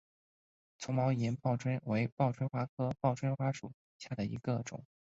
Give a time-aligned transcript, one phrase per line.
[0.79, 4.83] 丛毛岩报春为报春花科报春花属下的一个种。